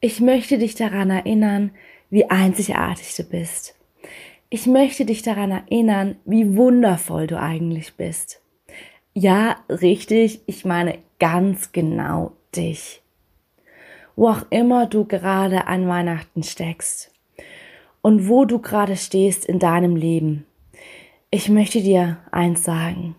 [0.00, 1.70] Ich möchte dich daran erinnern,
[2.10, 3.74] wie einzigartig du bist.
[4.50, 8.40] Ich möchte dich daran erinnern, wie wundervoll du eigentlich bist.
[9.14, 13.02] Ja, richtig, ich meine ganz genau dich.
[14.14, 17.10] Wo auch immer du gerade an Weihnachten steckst
[18.02, 20.46] und wo du gerade stehst in deinem Leben.
[21.30, 23.16] Ich möchte dir eins sagen.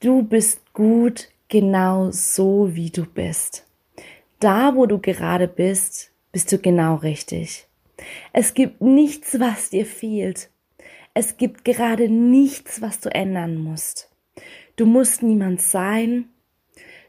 [0.00, 3.65] Du bist gut genau so, wie du bist.
[4.38, 7.66] Da, wo du gerade bist, bist du genau richtig.
[8.34, 10.50] Es gibt nichts, was dir fehlt.
[11.14, 14.10] Es gibt gerade nichts, was du ändern musst.
[14.76, 16.26] Du musst niemand sein.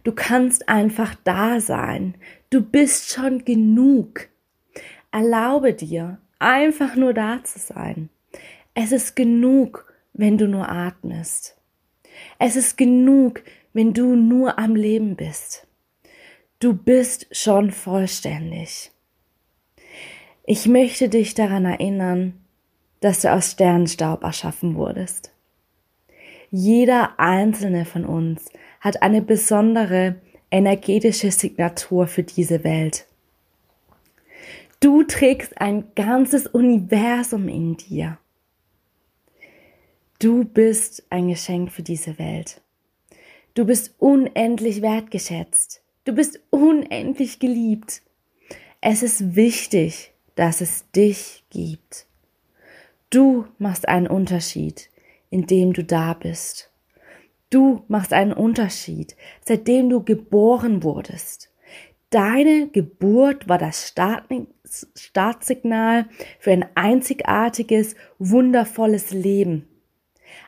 [0.05, 2.15] Du kannst einfach da sein.
[2.49, 4.29] Du bist schon genug.
[5.11, 8.07] Erlaube dir, einfach nur da zu sein.
[8.73, 11.57] Es ist genug, wenn du nur atmest.
[12.39, 13.43] Es ist genug,
[13.73, 15.66] wenn du nur am Leben bist.
[16.59, 18.91] Du bist schon vollständig.
[20.43, 22.33] Ich möchte dich daran erinnern,
[22.99, 25.31] dass du aus Sternenstaub erschaffen wurdest.
[26.49, 28.45] Jeder einzelne von uns
[28.79, 30.15] hat eine besondere
[30.49, 33.05] energetische Signatur für diese Welt.
[34.79, 38.17] Du trägst ein ganzes Universum in dir.
[40.17, 42.61] Du bist ein Geschenk für diese Welt.
[43.53, 45.83] Du bist unendlich wertgeschätzt.
[46.07, 48.01] Du bist unendlich geliebt.
[48.79, 52.07] Es ist wichtig, dass es dich gibt.
[53.09, 54.89] Du machst einen Unterschied,
[55.29, 56.71] indem du da bist.
[57.49, 61.51] Du machst einen Unterschied, seitdem du geboren wurdest.
[62.09, 63.93] Deine Geburt war das
[64.95, 66.05] Startsignal
[66.39, 69.66] für ein einzigartiges, wundervolles Leben.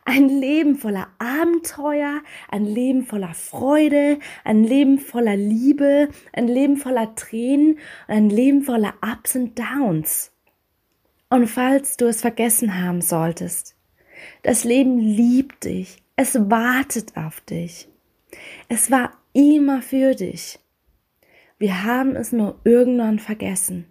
[0.06, 7.16] Ein Leben voller Abenteuer, ein Leben voller Freude, ein Leben voller Liebe, ein Leben voller
[7.16, 10.32] Tränen, ein Leben voller Ups und Downs.
[11.30, 13.76] Und falls du es vergessen haben solltest,
[14.44, 17.88] das Leben liebt dich, es wartet auf dich.
[18.68, 20.60] Es war immer für dich.
[21.58, 23.86] Wir haben es nur irgendwann vergessen.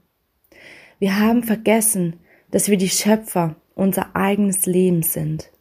[0.99, 2.21] Wir haben vergessen,
[2.51, 5.53] dass wir die Schöpfer unser eigenes Leben sind.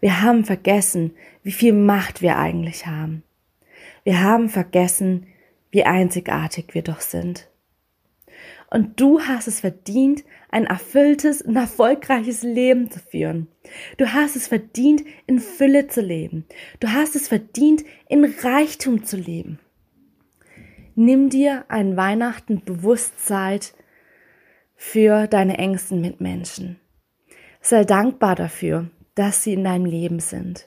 [0.00, 3.22] Wir haben vergessen, wie viel Macht wir eigentlich haben.
[4.04, 5.26] Wir haben vergessen,
[5.70, 7.48] wie einzigartig wir doch sind.
[8.70, 13.48] Und du hast es verdient, ein erfülltes und erfolgreiches Leben zu führen.
[13.96, 16.46] Du hast es verdient, in Fülle zu leben.
[16.78, 19.58] Du hast es verdient, in Reichtum zu leben.
[20.94, 23.60] Nimm dir ein Weihnachten Bewusstsein
[24.76, 26.78] für deine engsten Mitmenschen.
[27.60, 30.66] Sei dankbar dafür, dass sie in deinem Leben sind.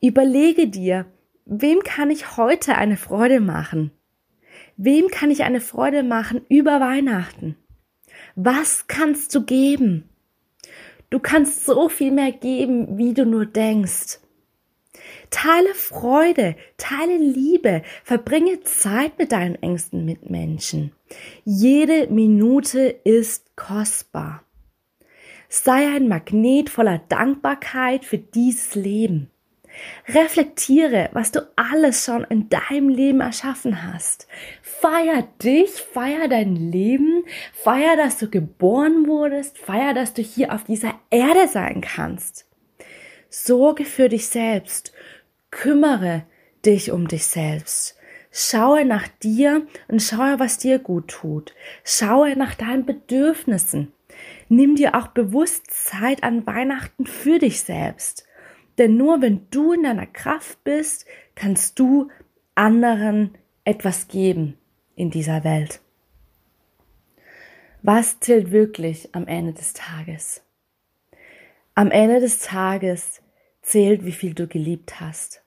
[0.00, 1.06] Überlege dir,
[1.46, 3.90] wem kann ich heute eine Freude machen?
[4.76, 7.56] Wem kann ich eine Freude machen über Weihnachten?
[8.36, 10.08] Was kannst du geben?
[11.10, 14.18] Du kannst so viel mehr geben, wie du nur denkst.
[15.30, 20.92] Teile Freude, teile Liebe, verbringe Zeit mit deinen engsten Mitmenschen.
[21.44, 24.43] Jede Minute ist kostbar.
[25.56, 29.30] Sei ein Magnet voller Dankbarkeit für dieses Leben.
[30.08, 34.26] Reflektiere, was du alles schon in deinem Leben erschaffen hast.
[34.62, 37.22] Feier dich, feier dein Leben,
[37.52, 42.46] feier, dass du geboren wurdest, feier, dass du hier auf dieser Erde sein kannst.
[43.30, 44.92] Sorge für dich selbst,
[45.52, 46.24] kümmere
[46.66, 47.96] dich um dich selbst.
[48.32, 51.54] Schaue nach dir und schaue, was dir gut tut.
[51.84, 53.92] Schaue nach deinen Bedürfnissen.
[54.48, 58.26] Nimm dir auch bewusst Zeit an Weihnachten für dich selbst.
[58.78, 62.10] Denn nur wenn du in deiner Kraft bist, kannst du
[62.54, 64.58] anderen etwas geben
[64.96, 65.80] in dieser Welt.
[67.82, 70.42] Was zählt wirklich am Ende des Tages?
[71.74, 73.20] Am Ende des Tages
[73.62, 75.42] zählt, wie viel du geliebt hast.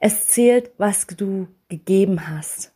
[0.00, 2.74] Es zählt, was du gegeben hast.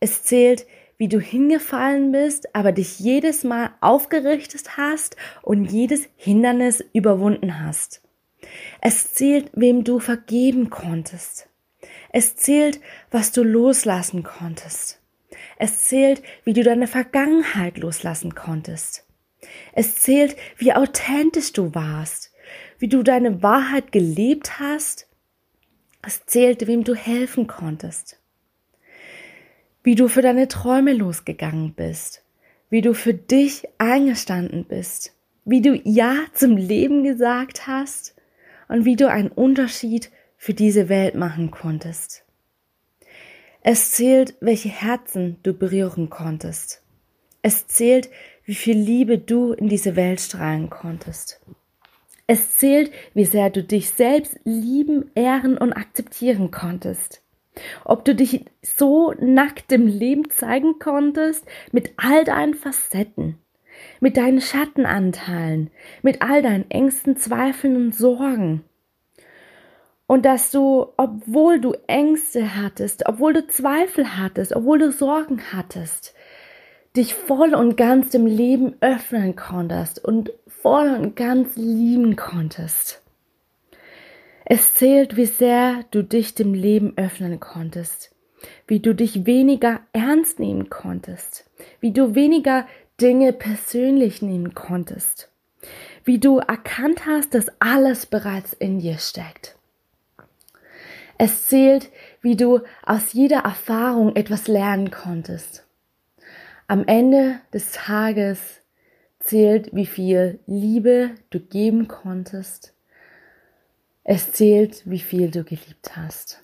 [0.00, 0.66] Es zählt,
[1.04, 8.00] wie du hingefallen bist, aber dich jedes Mal aufgerichtet hast und jedes Hindernis überwunden hast.
[8.80, 11.50] Es zählt, wem du vergeben konntest.
[12.10, 12.80] Es zählt,
[13.10, 14.98] was du loslassen konntest.
[15.58, 19.04] Es zählt, wie du deine Vergangenheit loslassen konntest.
[19.74, 22.32] Es zählt, wie authentisch du warst,
[22.78, 25.06] wie du deine Wahrheit gelebt hast.
[26.00, 28.23] Es zählt, wem du helfen konntest.
[29.84, 32.22] Wie du für deine Träume losgegangen bist,
[32.70, 35.12] wie du für dich eingestanden bist,
[35.44, 38.16] wie du Ja zum Leben gesagt hast
[38.68, 42.24] und wie du einen Unterschied für diese Welt machen konntest.
[43.60, 46.82] Es zählt, welche Herzen du berühren konntest.
[47.42, 48.08] Es zählt,
[48.46, 51.42] wie viel Liebe du in diese Welt strahlen konntest.
[52.26, 57.20] Es zählt, wie sehr du dich selbst lieben, ehren und akzeptieren konntest.
[57.84, 63.38] Ob du dich so nackt im Leben zeigen konntest, mit all deinen Facetten,
[64.00, 65.70] mit deinen Schattenanteilen,
[66.02, 68.64] mit all deinen Ängsten, Zweifeln und Sorgen.
[70.06, 76.14] Und dass du, obwohl du Ängste hattest, obwohl du Zweifel hattest, obwohl du Sorgen hattest,
[76.96, 83.03] dich voll und ganz dem Leben öffnen konntest und voll und ganz lieben konntest.
[84.46, 88.14] Es zählt, wie sehr du dich dem Leben öffnen konntest,
[88.66, 91.48] wie du dich weniger ernst nehmen konntest,
[91.80, 92.66] wie du weniger
[93.00, 95.30] Dinge persönlich nehmen konntest,
[96.04, 99.56] wie du erkannt hast, dass alles bereits in dir steckt.
[101.16, 105.64] Es zählt, wie du aus jeder Erfahrung etwas lernen konntest.
[106.68, 108.60] Am Ende des Tages
[109.20, 112.73] zählt, wie viel Liebe du geben konntest
[114.04, 116.40] es zählt, wie viel du geliebt hast.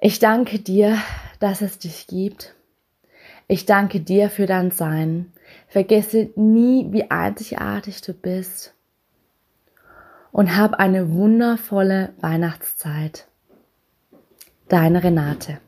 [0.00, 0.96] Ich danke dir,
[1.40, 2.54] dass es dich gibt.
[3.48, 5.32] Ich danke dir für dein Sein.
[5.66, 8.74] Vergesse nie, wie einzigartig du bist.
[10.30, 13.26] Und hab eine wundervolle Weihnachtszeit.
[14.68, 15.58] Deine Renate.